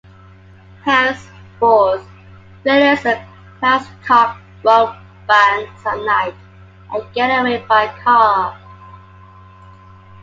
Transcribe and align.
Henceforth, 0.83 2.03
Willis 2.63 3.05
and 3.05 3.21
Glasscock 3.59 4.39
rob 4.63 4.95
banks 5.27 5.85
at 5.85 5.99
night 6.03 6.33
and 6.91 7.13
get 7.13 7.27
away 7.39 7.63
by 7.69 7.87
car. 7.99 8.59